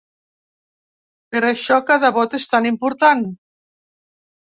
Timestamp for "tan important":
2.57-3.25